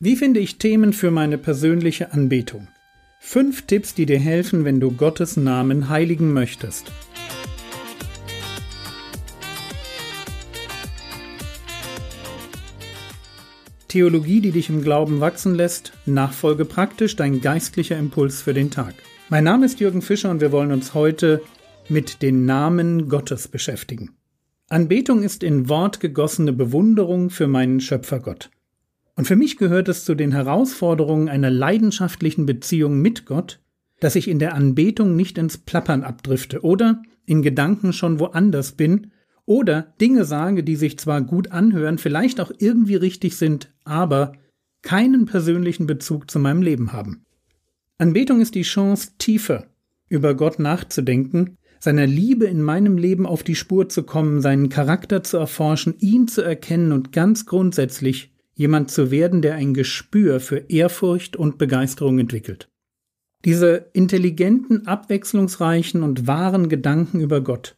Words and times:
Wie 0.00 0.16
finde 0.16 0.40
ich 0.40 0.58
Themen 0.58 0.92
für 0.92 1.12
meine 1.12 1.38
persönliche 1.38 2.12
Anbetung? 2.12 2.66
Fünf 3.20 3.62
Tipps, 3.62 3.94
die 3.94 4.06
dir 4.06 4.18
helfen, 4.18 4.64
wenn 4.64 4.80
du 4.80 4.90
Gottes 4.90 5.36
Namen 5.36 5.88
heiligen 5.88 6.32
möchtest. 6.32 6.90
Theologie, 13.86 14.40
die 14.40 14.50
dich 14.50 14.68
im 14.68 14.82
Glauben 14.82 15.20
wachsen 15.20 15.54
lässt, 15.54 15.92
Nachfolge 16.06 16.64
praktisch, 16.64 17.14
dein 17.14 17.40
geistlicher 17.40 17.96
Impuls 17.96 18.42
für 18.42 18.52
den 18.52 18.72
Tag. 18.72 18.94
Mein 19.28 19.44
Name 19.44 19.64
ist 19.66 19.78
Jürgen 19.78 20.02
Fischer 20.02 20.32
und 20.32 20.40
wir 20.40 20.50
wollen 20.50 20.72
uns 20.72 20.94
heute 20.94 21.40
mit 21.88 22.20
den 22.20 22.46
Namen 22.46 23.08
Gottes 23.08 23.46
beschäftigen. 23.46 24.16
Anbetung 24.68 25.22
ist 25.22 25.44
in 25.44 25.68
Wort 25.68 26.00
gegossene 26.00 26.52
Bewunderung 26.52 27.30
für 27.30 27.46
meinen 27.46 27.78
Schöpfergott. 27.78 28.50
Und 29.16 29.26
für 29.26 29.36
mich 29.36 29.56
gehört 29.56 29.88
es 29.88 30.04
zu 30.04 30.14
den 30.14 30.32
Herausforderungen 30.32 31.28
einer 31.28 31.50
leidenschaftlichen 31.50 32.46
Beziehung 32.46 33.00
mit 33.00 33.26
Gott, 33.26 33.60
dass 34.00 34.16
ich 34.16 34.28
in 34.28 34.38
der 34.38 34.54
Anbetung 34.54 35.14
nicht 35.14 35.38
ins 35.38 35.58
Plappern 35.58 36.02
abdrifte 36.02 36.62
oder 36.62 37.02
in 37.26 37.42
Gedanken 37.42 37.92
schon 37.92 38.18
woanders 38.18 38.72
bin 38.72 39.12
oder 39.46 39.94
Dinge 40.00 40.24
sage, 40.24 40.64
die 40.64 40.76
sich 40.76 40.98
zwar 40.98 41.22
gut 41.22 41.52
anhören, 41.52 41.98
vielleicht 41.98 42.40
auch 42.40 42.50
irgendwie 42.58 42.96
richtig 42.96 43.36
sind, 43.36 43.72
aber 43.84 44.32
keinen 44.82 45.26
persönlichen 45.26 45.86
Bezug 45.86 46.30
zu 46.30 46.38
meinem 46.38 46.62
Leben 46.62 46.92
haben. 46.92 47.24
Anbetung 47.98 48.40
ist 48.40 48.54
die 48.54 48.62
Chance, 48.62 49.12
tiefer 49.18 49.66
über 50.08 50.34
Gott 50.34 50.58
nachzudenken, 50.58 51.56
seiner 51.78 52.06
Liebe 52.06 52.46
in 52.46 52.62
meinem 52.62 52.98
Leben 52.98 53.26
auf 53.26 53.42
die 53.42 53.54
Spur 53.54 53.88
zu 53.88 54.02
kommen, 54.02 54.40
seinen 54.40 54.68
Charakter 54.68 55.22
zu 55.22 55.36
erforschen, 55.36 55.94
ihn 55.98 56.28
zu 56.28 56.42
erkennen 56.42 56.92
und 56.92 57.12
ganz 57.12 57.46
grundsätzlich 57.46 58.33
jemand 58.54 58.90
zu 58.90 59.10
werden, 59.10 59.42
der 59.42 59.54
ein 59.54 59.74
Gespür 59.74 60.40
für 60.40 60.58
Ehrfurcht 60.68 61.36
und 61.36 61.58
Begeisterung 61.58 62.18
entwickelt. 62.18 62.68
Diese 63.44 63.90
intelligenten, 63.92 64.86
abwechslungsreichen 64.86 66.02
und 66.02 66.26
wahren 66.26 66.68
Gedanken 66.68 67.20
über 67.20 67.42
Gott, 67.42 67.76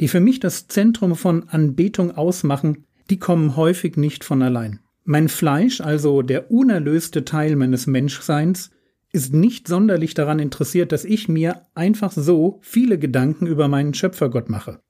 die 0.00 0.08
für 0.08 0.20
mich 0.20 0.40
das 0.40 0.66
Zentrum 0.66 1.14
von 1.14 1.48
Anbetung 1.48 2.10
ausmachen, 2.10 2.84
die 3.10 3.18
kommen 3.18 3.56
häufig 3.56 3.96
nicht 3.96 4.24
von 4.24 4.42
allein. 4.42 4.80
Mein 5.04 5.28
Fleisch, 5.28 5.80
also 5.80 6.22
der 6.22 6.50
unerlöste 6.50 7.24
Teil 7.24 7.56
meines 7.56 7.86
Menschseins, 7.86 8.70
ist 9.12 9.32
nicht 9.32 9.68
sonderlich 9.68 10.14
daran 10.14 10.40
interessiert, 10.40 10.90
dass 10.90 11.04
ich 11.04 11.28
mir 11.28 11.62
einfach 11.74 12.10
so 12.10 12.58
viele 12.62 12.98
Gedanken 12.98 13.46
über 13.46 13.68
meinen 13.68 13.94
Schöpfergott 13.94 14.48
mache. 14.48 14.80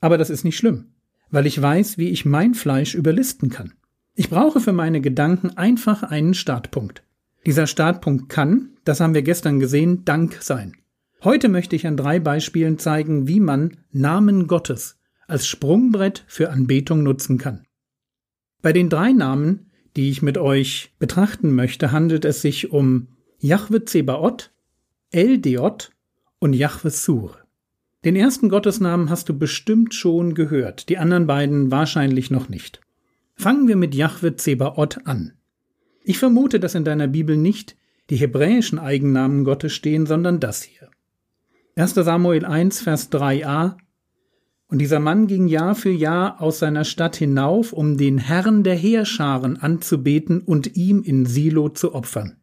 Aber 0.00 0.16
das 0.16 0.30
ist 0.30 0.44
nicht 0.44 0.56
schlimm, 0.56 0.92
weil 1.30 1.46
ich 1.46 1.60
weiß, 1.60 1.98
wie 1.98 2.08
ich 2.08 2.24
mein 2.24 2.54
Fleisch 2.54 2.94
überlisten 2.94 3.50
kann. 3.50 3.74
Ich 4.18 4.30
brauche 4.30 4.58
für 4.58 4.72
meine 4.72 5.00
Gedanken 5.00 5.56
einfach 5.56 6.02
einen 6.02 6.34
Startpunkt. 6.34 7.04
Dieser 7.46 7.68
Startpunkt 7.68 8.28
kann, 8.28 8.70
das 8.82 8.98
haben 8.98 9.14
wir 9.14 9.22
gestern 9.22 9.60
gesehen, 9.60 10.04
Dank 10.04 10.38
sein. 10.40 10.72
Heute 11.22 11.48
möchte 11.48 11.76
ich 11.76 11.86
an 11.86 11.96
drei 11.96 12.18
Beispielen 12.18 12.80
zeigen, 12.80 13.28
wie 13.28 13.38
man 13.38 13.76
Namen 13.92 14.48
Gottes 14.48 14.98
als 15.28 15.46
Sprungbrett 15.46 16.24
für 16.26 16.50
Anbetung 16.50 17.04
nutzen 17.04 17.38
kann. 17.38 17.62
Bei 18.60 18.72
den 18.72 18.88
drei 18.88 19.12
Namen, 19.12 19.70
die 19.94 20.10
ich 20.10 20.20
mit 20.20 20.36
euch 20.36 20.96
betrachten 20.98 21.54
möchte, 21.54 21.92
handelt 21.92 22.24
es 22.24 22.42
sich 22.42 22.72
um 22.72 23.06
Jahwe 23.38 23.84
Zebaot, 23.84 24.50
El 25.12 25.38
Deot 25.38 25.92
und 26.40 26.54
Jahwe 26.54 26.90
Sur. 26.90 27.38
Den 28.04 28.16
ersten 28.16 28.48
Gottesnamen 28.48 29.10
hast 29.10 29.28
du 29.28 29.38
bestimmt 29.38 29.94
schon 29.94 30.34
gehört, 30.34 30.88
die 30.88 30.98
anderen 30.98 31.28
beiden 31.28 31.70
wahrscheinlich 31.70 32.32
noch 32.32 32.48
nicht. 32.48 32.80
Fangen 33.40 33.68
wir 33.68 33.76
mit 33.76 33.94
Jahwe 33.94 34.34
Zebaot 34.34 35.06
an. 35.06 35.34
Ich 36.02 36.18
vermute, 36.18 36.58
dass 36.58 36.74
in 36.74 36.82
deiner 36.82 37.06
Bibel 37.06 37.36
nicht 37.36 37.76
die 38.10 38.16
hebräischen 38.16 38.80
Eigennamen 38.80 39.44
Gottes 39.44 39.72
stehen, 39.74 40.06
sondern 40.06 40.40
das 40.40 40.62
hier. 40.62 40.90
1. 41.76 41.94
Samuel 41.94 42.44
1, 42.44 42.80
Vers 42.80 43.12
3a 43.12 43.76
Und 44.66 44.80
dieser 44.80 44.98
Mann 44.98 45.28
ging 45.28 45.46
Jahr 45.46 45.76
für 45.76 45.92
Jahr 45.92 46.42
aus 46.42 46.58
seiner 46.58 46.82
Stadt 46.84 47.14
hinauf, 47.14 47.72
um 47.72 47.96
den 47.96 48.18
Herrn 48.18 48.64
der 48.64 48.74
Heerscharen 48.74 49.56
anzubeten 49.56 50.40
und 50.40 50.76
ihm 50.76 51.04
in 51.04 51.24
Silo 51.24 51.68
zu 51.68 51.94
opfern. 51.94 52.38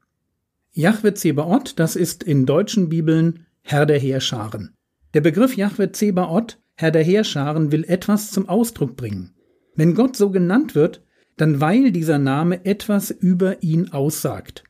Jahwe 0.71 1.13
Zebaot, 1.13 1.73
das 1.77 1.97
ist 1.97 2.23
in 2.23 2.45
deutschen 2.45 2.87
Bibeln 2.87 3.45
Herr 3.63 3.85
der 3.85 3.99
Heerscharen. 3.99 4.73
Der 5.13 5.19
Begriff 5.19 5.57
Jahwe 5.57 5.91
Zebaot, 5.91 6.57
Herr 6.75 6.91
der 6.91 7.03
Heerscharen, 7.03 7.73
will 7.73 7.83
etwas 7.83 8.31
zum 8.31 8.47
Ausdruck 8.47 8.95
bringen. 8.95 9.34
Wenn 9.75 9.95
Gott 9.95 10.15
so 10.15 10.29
genannt 10.29 10.75
wird, 10.75 11.03
dann 11.37 11.59
weil 11.59 11.91
dieser 11.91 12.17
Name 12.17 12.65
etwas 12.65 13.11
über 13.11 13.61
ihn 13.61 13.91
aussagt. 13.91 14.63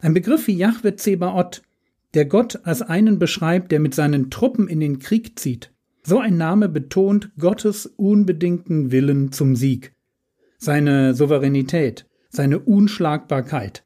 Ein 0.00 0.14
Begriff 0.14 0.46
wie 0.46 0.56
Yahweh 0.56 0.96
Zebaot, 0.96 1.62
der 2.14 2.24
Gott 2.24 2.60
als 2.64 2.82
einen 2.82 3.18
beschreibt, 3.18 3.72
der 3.72 3.80
mit 3.80 3.94
seinen 3.94 4.30
Truppen 4.30 4.68
in 4.68 4.80
den 4.80 4.98
Krieg 4.98 5.38
zieht. 5.38 5.72
So 6.02 6.18
ein 6.18 6.36
Name 6.36 6.68
betont 6.68 7.30
Gottes 7.38 7.86
unbedingten 7.86 8.90
Willen 8.90 9.30
zum 9.30 9.56
Sieg, 9.56 9.92
seine 10.56 11.14
Souveränität, 11.14 12.06
seine 12.30 12.60
Unschlagbarkeit. 12.60 13.84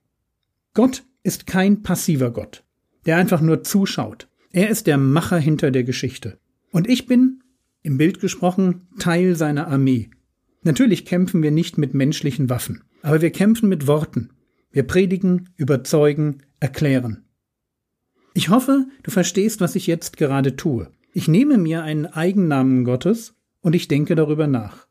Gott 0.75 1.05
ist 1.23 1.47
kein 1.47 1.83
passiver 1.83 2.31
Gott, 2.31 2.65
der 3.07 3.17
einfach 3.17 3.41
nur 3.41 3.63
zuschaut. 3.65 4.29
Er 4.53 4.69
ist 4.71 4.87
der 4.87 4.99
Macher 4.99 5.39
hinter 5.39 5.71
der 5.71 5.85
Geschichte. 5.85 6.39
Und 6.71 6.89
ich 6.89 7.07
bin, 7.07 7.43
im 7.83 7.99
Bild 7.99 8.21
gesprochen, 8.21 8.87
Teil 8.99 9.35
seiner 9.35 9.67
Armee. 9.67 10.11
Natürlich 10.63 11.05
kämpfen 11.05 11.43
wir 11.43 11.51
nicht 11.51 11.77
mit 11.77 11.93
menschlichen 11.93 12.49
Waffen, 12.49 12.85
aber 13.03 13.21
wir 13.21 13.31
kämpfen 13.31 13.69
mit 13.69 13.87
Worten. 13.87 14.31
Wir 14.71 14.85
predigen, 14.85 15.51
überzeugen, 15.57 16.39
erklären. 16.61 17.25
Ich 18.35 18.49
hoffe, 18.49 18.87
du 19.03 19.11
verstehst, 19.11 19.61
was 19.61 19.75
ich 19.75 19.87
jetzt 19.87 20.17
gerade 20.17 20.57
tue. 20.57 20.89
Ich 21.13 21.29
nehme 21.29 21.59
mir 21.59 21.83
einen 21.83 22.07
Eigennamen 22.07 22.85
Gottes 22.85 23.35
und 23.61 23.75
ich 23.75 23.89
denke 23.89 24.15
darüber 24.15 24.47
nach. 24.47 24.87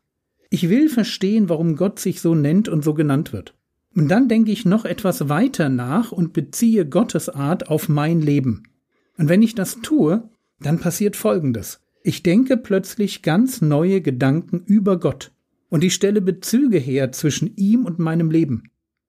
Ich 0.50 0.68
will 0.68 0.88
verstehen, 0.88 1.48
warum 1.48 1.74
Gott 1.76 1.98
sich 1.98 2.20
so 2.20 2.34
nennt 2.34 2.68
und 2.68 2.84
so 2.84 2.94
genannt 2.94 3.32
wird. 3.32 3.54
Und 3.94 4.08
dann 4.08 4.28
denke 4.28 4.52
ich 4.52 4.64
noch 4.64 4.84
etwas 4.84 5.28
weiter 5.28 5.68
nach 5.68 6.12
und 6.12 6.32
beziehe 6.32 6.86
Gottes 6.86 7.28
Art 7.28 7.68
auf 7.68 7.88
mein 7.88 8.20
Leben. 8.20 8.64
Und 9.16 9.28
wenn 9.28 9.42
ich 9.42 9.54
das 9.54 9.80
tue, 9.80 10.28
dann 10.60 10.78
passiert 10.78 11.16
Folgendes. 11.16 11.80
Ich 12.04 12.22
denke 12.22 12.56
plötzlich 12.56 13.22
ganz 13.22 13.60
neue 13.60 14.00
Gedanken 14.00 14.62
über 14.66 15.00
Gott 15.00 15.31
und 15.72 15.82
ich 15.82 15.94
stelle 15.94 16.20
Bezüge 16.20 16.76
her 16.76 17.12
zwischen 17.12 17.56
ihm 17.56 17.86
und 17.86 17.98
meinem 17.98 18.30
Leben. 18.30 18.64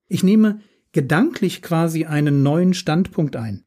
Ich 0.08 0.24
nehme 0.24 0.60
gedanklich 0.92 1.60
quasi 1.60 2.06
einen 2.06 2.42
neuen 2.42 2.72
Standpunkt 2.72 3.36
ein, 3.36 3.64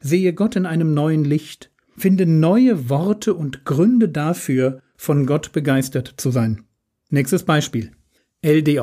sehe 0.00 0.32
Gott 0.32 0.56
in 0.56 0.64
einem 0.64 0.94
neuen 0.94 1.24
Licht, 1.24 1.70
finde 1.94 2.24
neue 2.24 2.88
Worte 2.88 3.34
und 3.34 3.66
Gründe 3.66 4.08
dafür, 4.08 4.80
von 4.96 5.26
Gott 5.26 5.52
begeistert 5.52 6.14
zu 6.16 6.30
sein. 6.30 6.64
Nächstes 7.10 7.42
Beispiel. 7.42 7.92
LDJ 8.40 8.80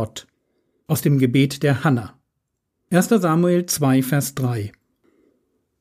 aus 0.86 1.02
dem 1.02 1.18
Gebet 1.18 1.64
der 1.64 1.84
Hanna. 1.84 2.20
1. 2.92 3.09
Samuel 3.09 3.66
2, 3.66 4.03
Vers 4.03 4.36
3. 4.36 4.74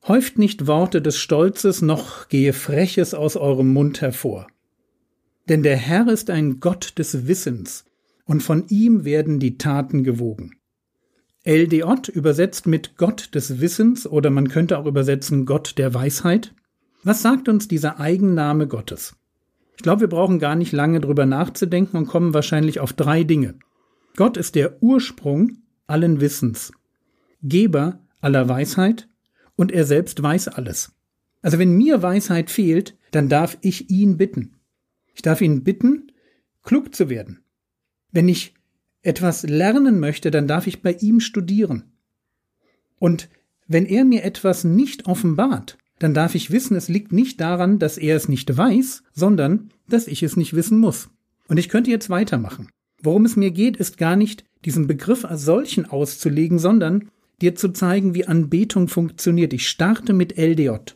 Häuft 0.07 0.39
nicht 0.39 0.65
Worte 0.65 1.03
des 1.03 1.19
Stolzes, 1.19 1.83
noch 1.83 2.29
gehe 2.29 2.53
Freches 2.53 3.13
aus 3.13 3.35
eurem 3.35 3.71
Mund 3.71 4.01
hervor. 4.01 4.47
Denn 5.47 5.63
der 5.63 5.77
Herr 5.77 6.07
ist 6.07 6.29
ein 6.29 6.59
Gott 6.59 6.97
des 6.97 7.27
Wissens, 7.27 7.85
und 8.25 8.41
von 8.41 8.65
ihm 8.69 9.05
werden 9.05 9.39
die 9.39 9.57
Taten 9.57 10.03
gewogen. 10.03 10.55
Eldeot 11.43 12.09
übersetzt 12.09 12.65
mit 12.65 12.97
Gott 12.97 13.35
des 13.35 13.61
Wissens 13.61 14.07
oder 14.07 14.31
man 14.31 14.47
könnte 14.49 14.79
auch 14.79 14.87
übersetzen 14.87 15.45
Gott 15.45 15.77
der 15.77 15.93
Weisheit. 15.93 16.55
Was 17.03 17.21
sagt 17.21 17.47
uns 17.47 17.67
dieser 17.67 17.99
Eigenname 17.99 18.67
Gottes? 18.67 19.15
Ich 19.77 19.83
glaube, 19.83 20.01
wir 20.01 20.07
brauchen 20.07 20.39
gar 20.39 20.55
nicht 20.55 20.71
lange 20.71 21.01
drüber 21.01 21.27
nachzudenken 21.27 21.97
und 21.97 22.07
kommen 22.07 22.33
wahrscheinlich 22.33 22.79
auf 22.79 22.93
drei 22.93 23.23
Dinge. 23.23 23.59
Gott 24.15 24.37
ist 24.37 24.55
der 24.55 24.81
Ursprung 24.81 25.57
allen 25.85 26.19
Wissens, 26.19 26.71
Geber 27.43 27.99
aller 28.21 28.49
Weisheit 28.49 29.07
und 29.55 29.71
er 29.71 29.85
selbst 29.85 30.23
weiß 30.23 30.47
alles. 30.47 30.93
Also 31.43 31.59
wenn 31.59 31.77
mir 31.77 32.01
Weisheit 32.01 32.49
fehlt, 32.49 32.97
dann 33.11 33.29
darf 33.29 33.55
ich 33.61 33.91
ihn 33.91 34.17
bitten. 34.17 34.54
Ich 35.15 35.21
darf 35.21 35.41
ihn 35.41 35.63
bitten, 35.63 36.11
klug 36.63 36.93
zu 36.93 37.09
werden. 37.09 37.39
Wenn 38.11 38.27
ich 38.27 38.53
etwas 39.01 39.43
lernen 39.43 39.99
möchte, 39.99 40.29
dann 40.29 40.47
darf 40.47 40.67
ich 40.67 40.81
bei 40.81 40.93
ihm 40.93 41.19
studieren. 41.19 41.93
Und 42.99 43.29
wenn 43.67 43.85
er 43.85 44.05
mir 44.05 44.23
etwas 44.23 44.63
nicht 44.63 45.07
offenbart, 45.07 45.77
dann 45.99 46.13
darf 46.13 46.35
ich 46.35 46.51
wissen, 46.51 46.75
es 46.75 46.89
liegt 46.89 47.11
nicht 47.11 47.39
daran, 47.39 47.79
dass 47.79 47.97
er 47.97 48.15
es 48.15 48.27
nicht 48.27 48.55
weiß, 48.55 49.03
sondern 49.13 49.69
dass 49.87 50.07
ich 50.07 50.23
es 50.23 50.35
nicht 50.35 50.53
wissen 50.53 50.79
muss. 50.79 51.09
Und 51.47 51.57
ich 51.57 51.69
könnte 51.69 51.91
jetzt 51.91 52.09
weitermachen. 52.09 52.69
Worum 53.01 53.25
es 53.25 53.35
mir 53.35 53.51
geht, 53.51 53.77
ist 53.77 53.97
gar 53.97 54.15
nicht, 54.15 54.43
diesen 54.65 54.87
Begriff 54.87 55.25
als 55.25 55.43
solchen 55.43 55.85
auszulegen, 55.85 56.59
sondern 56.59 57.09
dir 57.41 57.55
zu 57.55 57.69
zeigen, 57.69 58.15
wie 58.15 58.25
Anbetung 58.25 58.87
funktioniert. 58.87 59.53
Ich 59.53 59.67
starte 59.67 60.13
mit 60.13 60.37
LDJ. 60.37 60.95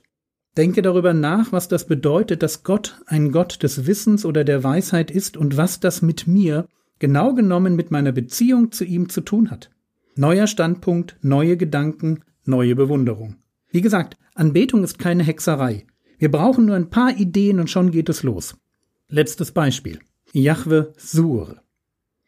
Denke 0.57 0.81
darüber 0.81 1.13
nach, 1.13 1.51
was 1.51 1.68
das 1.68 1.88
bedeutet, 1.88 2.44
dass 2.44 2.63
Gott 2.63 3.00
ein 3.06 3.31
Gott 3.31 3.63
des 3.63 3.86
Wissens 3.86 4.25
oder 4.25 4.44
der 4.44 4.63
Weisheit 4.63 5.12
ist 5.12 5.38
und 5.38 5.57
was 5.57 5.80
das 5.80 6.01
mit 6.01 6.28
mir, 6.28 6.68
genau 6.98 7.34
genommen 7.34 7.75
mit 7.75 7.92
meiner 7.92 8.12
Beziehung 8.12 8.72
zu 8.72 8.84
ihm 8.84 9.10
zu 9.10 9.22
tun 9.22 9.51
hat. 9.51 9.69
Neuer 10.16 10.48
Standpunkt, 10.48 11.18
neue 11.22 11.56
Gedanken, 11.56 12.22
neue 12.44 12.75
Bewunderung. 12.75 13.36
Wie 13.69 13.81
gesagt, 13.81 14.18
Anbetung 14.34 14.84
ist 14.84 15.00
keine 15.00 15.24
Hexerei. 15.24 15.86
Wir 16.18 16.31
brauchen 16.31 16.66
nur 16.66 16.75
ein 16.75 16.90
paar 16.90 17.16
Ideen 17.18 17.60
und 17.60 17.69
schon 17.69 17.92
geht 17.92 18.10
es 18.10 18.24
los. 18.24 18.57
Letztes 19.07 19.51
Beispiel. 19.51 20.00
Jahwe 20.34 20.94
Sur. 20.98 21.62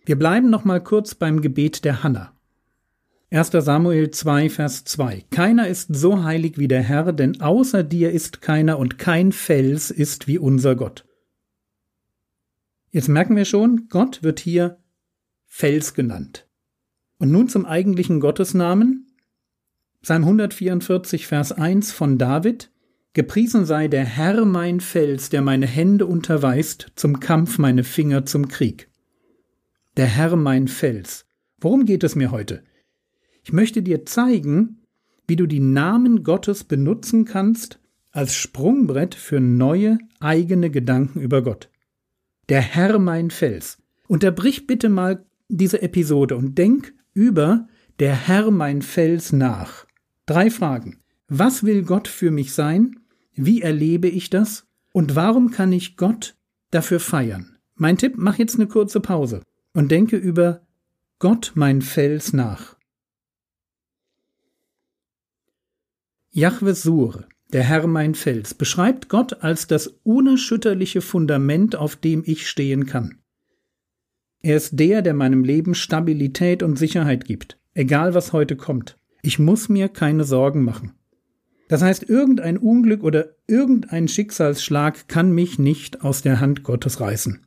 Wir 0.06 0.18
bleiben 0.18 0.50
noch 0.50 0.64
mal 0.64 0.82
kurz 0.82 1.16
beim 1.16 1.42
Gebet 1.42 1.84
der 1.84 2.04
Hanna. 2.04 2.34
1. 3.34 3.50
Samuel 3.50 4.12
2, 4.12 4.50
Vers 4.50 4.84
2. 4.84 5.24
Keiner 5.30 5.70
ist 5.70 5.96
so 5.96 6.22
heilig 6.22 6.58
wie 6.58 6.68
der 6.68 6.84
Herr, 6.84 7.14
denn 7.14 7.40
außer 7.40 7.82
dir 7.82 8.12
ist 8.12 8.42
keiner 8.42 8.78
und 8.78 8.98
kein 8.98 9.32
Fels 9.32 9.90
ist 9.90 10.28
wie 10.28 10.38
unser 10.38 10.76
Gott. 10.76 11.06
Jetzt 12.90 13.08
merken 13.08 13.38
wir 13.38 13.46
schon, 13.46 13.88
Gott 13.88 14.22
wird 14.22 14.42
hier 14.42 14.80
Fels 15.46 15.94
genannt. 15.94 16.46
Und 17.20 17.32
nun 17.32 17.48
zum 17.48 17.66
eigentlichen 17.66 18.20
Gottesnamen. 18.20 19.08
Psalm 20.02 20.24
144, 20.24 21.26
Vers 21.26 21.54
1 21.54 21.94
von 21.94 22.18
David. 22.18 22.70
Gepriesen 23.14 23.66
sei 23.66 23.88
der 23.88 24.04
Herr 24.04 24.44
mein 24.44 24.82
Fels, 24.82 25.30
der 25.30 25.42
meine 25.42 25.68
Hände 25.68 26.06
unterweist, 26.06 26.92
zum 26.96 27.22
Kampf 27.22 27.60
meine 27.60 27.86
Finger 27.86 28.26
zum 28.26 28.50
Krieg. 28.50 28.90
Der 29.96 30.08
Herr 30.08 30.36
mein 30.36 30.68
Fels. 30.68 31.28
Worum 31.62 31.86
geht 31.86 32.04
es 32.04 32.16
mir 32.16 32.32
heute? 32.32 32.64
Ich 33.44 33.54
möchte 33.54 33.82
dir 33.82 34.06
zeigen, 34.06 34.82
wie 35.28 35.36
du 35.36 35.48
die 35.48 35.60
Namen 35.60 36.24
Gottes 36.24 36.64
benutzen 36.64 37.26
kannst 37.26 37.80
als 38.12 38.36
Sprungbrett 38.36 39.16
für 39.16 39.40
neue 39.40 39.98
eigene 40.20 40.70
Gedanken 40.70 41.22
über 41.22 41.42
Gott. 41.42 41.70
Der 42.50 42.62
Herr 42.62 43.00
mein 43.00 43.32
Fels. 43.32 43.78
Unterbrich 44.08 44.68
bitte 44.68 44.90
mal 44.90 45.26
diese 45.48 45.82
Episode 45.82 46.36
und 46.36 46.58
denk 46.58 46.94
über 47.14 47.68
der 48.00 48.14
Herr 48.16 48.52
mein 48.52 48.82
Fels 48.82 49.32
nach. 49.32 49.86
Drei 50.26 50.50
Fragen. 50.50 51.00
Was 51.28 51.64
will 51.64 51.84
Gott 51.84 52.08
für 52.08 52.32
mich 52.32 52.54
sein? 52.54 53.00
Wie 53.34 53.62
erlebe 53.62 54.10
ich 54.10 54.30
das? 54.30 54.68
Und 54.92 55.16
warum 55.16 55.52
kann 55.52 55.72
ich 55.72 55.96
Gott 55.96 56.36
dafür 56.72 57.00
feiern? 57.00 57.58
Mein 57.76 57.98
Tipp, 57.98 58.16
mach 58.18 58.38
jetzt 58.38 58.56
eine 58.56 58.68
kurze 58.68 59.00
Pause 59.00 59.42
und 59.74 59.92
denke 59.92 60.18
über 60.18 60.62
Gott 61.20 61.54
mein 61.56 61.82
Fels 61.82 62.34
nach. 62.34 62.76
Jahwe 66.34 66.76
Sur, 66.76 67.26
der 67.52 67.64
Herr 67.64 67.88
mein 67.88 68.16
Fels, 68.16 68.54
beschreibt 68.54 69.10
Gott 69.10 69.44
als 69.44 69.68
das 69.68 69.88
unerschütterliche 70.04 71.02
Fundament, 71.02 71.76
auf 71.76 71.98
dem 71.98 72.24
ich 72.26 72.48
stehen 72.48 72.86
kann. 72.86 73.18
Er 74.42 74.56
ist 74.56 74.80
der, 74.80 75.02
der 75.02 75.14
meinem 75.14 75.44
Leben 75.44 75.76
Stabilität 75.76 76.64
und 76.64 76.80
Sicherheit 76.80 77.26
gibt, 77.26 77.60
egal 77.74 78.14
was 78.14 78.32
heute 78.32 78.56
kommt. 78.56 78.98
Ich 79.22 79.40
muss 79.40 79.68
mir 79.68 79.90
keine 79.90 80.24
Sorgen 80.24 80.64
machen. 80.64 80.94
Das 81.68 81.82
heißt, 81.82 82.04
irgendein 82.04 82.58
Unglück 82.58 83.04
oder 83.04 83.36
irgendein 83.48 84.08
Schicksalsschlag 84.08 85.10
kann 85.10 85.34
mich 85.34 85.60
nicht 85.60 86.02
aus 86.02 86.22
der 86.22 86.40
Hand 86.40 86.64
Gottes 86.64 87.02
reißen. 87.02 87.46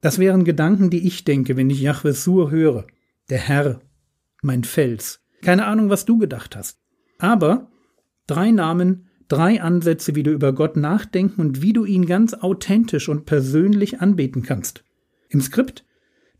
Das 0.00 0.18
wären 0.18 0.42
Gedanken, 0.42 0.90
die 0.90 1.06
ich 1.06 1.22
denke, 1.22 1.56
wenn 1.56 1.70
ich 1.70 1.80
Jahwe 1.80 2.14
Sur 2.14 2.50
höre. 2.50 2.88
Der 3.30 3.38
Herr, 3.38 3.80
mein 4.42 4.64
Fels. 4.64 5.20
Keine 5.42 5.66
Ahnung, 5.66 5.88
was 5.88 6.04
du 6.04 6.18
gedacht 6.18 6.56
hast. 6.56 6.80
Aber 7.18 7.70
Drei 8.28 8.50
Namen, 8.50 9.06
drei 9.28 9.62
Ansätze, 9.62 10.14
wie 10.14 10.22
du 10.22 10.30
über 10.30 10.52
Gott 10.52 10.76
nachdenken 10.76 11.40
und 11.40 11.62
wie 11.62 11.72
du 11.72 11.86
ihn 11.86 12.04
ganz 12.04 12.34
authentisch 12.34 13.08
und 13.08 13.24
persönlich 13.24 14.00
anbeten 14.00 14.42
kannst. 14.42 14.84
Im 15.30 15.40
Skript 15.40 15.84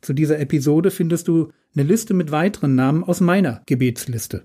zu 0.02 0.12
dieser 0.12 0.38
Episode 0.38 0.90
findest 0.90 1.28
du 1.28 1.50
eine 1.74 1.86
Liste 1.86 2.12
mit 2.12 2.30
weiteren 2.30 2.74
Namen 2.74 3.04
aus 3.04 3.20
meiner 3.20 3.62
Gebetsliste. 3.64 4.44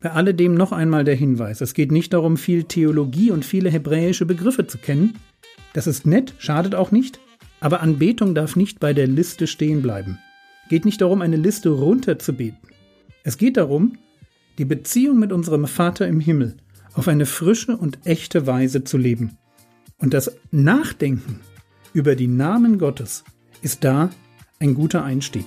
Bei 0.00 0.10
alledem 0.10 0.54
noch 0.54 0.72
einmal 0.72 1.04
der 1.04 1.14
Hinweis, 1.14 1.62
es 1.62 1.72
geht 1.72 1.90
nicht 1.90 2.12
darum, 2.12 2.36
viel 2.36 2.64
Theologie 2.64 3.30
und 3.30 3.46
viele 3.46 3.70
hebräische 3.70 4.26
Begriffe 4.26 4.66
zu 4.66 4.76
kennen. 4.76 5.14
Das 5.72 5.86
ist 5.86 6.06
nett, 6.06 6.34
schadet 6.36 6.74
auch 6.74 6.90
nicht, 6.90 7.20
aber 7.60 7.80
Anbetung 7.80 8.34
darf 8.34 8.54
nicht 8.54 8.80
bei 8.80 8.92
der 8.92 9.06
Liste 9.06 9.46
stehen 9.46 9.80
bleiben. 9.80 10.18
Geht 10.68 10.84
nicht 10.84 11.00
darum, 11.00 11.22
eine 11.22 11.36
Liste 11.36 11.70
runterzubeten. 11.70 12.68
Es 13.22 13.38
geht 13.38 13.56
darum, 13.56 13.96
die 14.58 14.64
Beziehung 14.64 15.18
mit 15.18 15.32
unserem 15.32 15.66
Vater 15.66 16.06
im 16.06 16.20
Himmel 16.20 16.56
auf 16.94 17.08
eine 17.08 17.26
frische 17.26 17.76
und 17.76 18.06
echte 18.06 18.46
Weise 18.46 18.84
zu 18.84 18.96
leben. 18.96 19.36
Und 19.98 20.14
das 20.14 20.36
Nachdenken 20.50 21.40
über 21.92 22.14
die 22.14 22.28
Namen 22.28 22.78
Gottes 22.78 23.24
ist 23.62 23.84
da 23.84 24.10
ein 24.60 24.74
guter 24.74 25.04
Einstieg. 25.04 25.46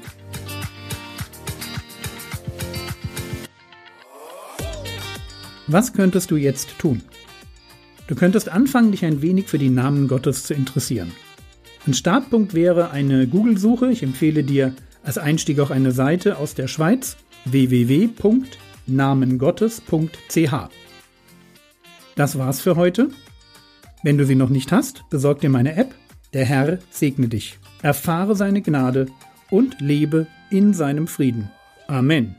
Was 5.68 5.94
könntest 5.94 6.32
du 6.32 6.38
jetzt 6.38 6.78
tun? 6.80 7.02
Du 8.08 8.16
könntest 8.16 8.50
anfangen, 8.50 8.92
dich 8.92 9.04
ein 9.04 9.22
wenig 9.22 9.48
für 9.48 9.58
die 9.58 9.70
Namen 9.70 10.08
Gottes 10.08 10.44
zu 10.44 10.54
interessieren. 10.54 11.12
Ein 11.86 11.94
Startpunkt 11.94 12.54
wäre 12.54 12.92
eine 12.92 13.28
Google-Suche. 13.28 13.92
Ich 13.92 14.02
empfehle 14.02 14.44
dir 14.44 14.74
als 15.04 15.18
Einstieg 15.18 15.60
auch 15.60 15.70
eine 15.70 15.92
Seite 15.92 16.38
aus 16.38 16.54
der 16.54 16.68
Schweiz 16.68 17.18
www 17.46 18.08
namengottes.ch. 18.88 20.54
Das 22.16 22.38
war's 22.38 22.62
für 22.62 22.76
heute. 22.76 23.10
Wenn 24.04 24.18
du 24.18 24.26
sie 24.26 24.36
noch 24.36 24.50
nicht 24.50 24.72
hast, 24.72 25.04
besorg 25.10 25.42
dir 25.42 25.50
meine 25.50 25.76
App. 25.76 25.94
Der 26.34 26.46
Herr 26.46 26.80
segne 26.90 27.28
dich. 27.28 27.58
Erfahre 27.82 28.36
seine 28.36 28.62
Gnade 28.62 29.08
und 29.50 29.80
lebe 29.80 30.28
in 30.50 30.74
seinem 30.74 31.08
Frieden. 31.08 31.52
Amen. 31.88 32.36